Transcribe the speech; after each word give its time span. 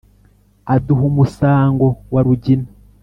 aduha 0.73 1.03
umusango 1.11 1.87
wa 2.13 2.21
rugina 2.25 2.67